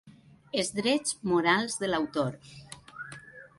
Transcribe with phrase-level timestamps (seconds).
[0.61, 2.35] Els drets morals de l'autor.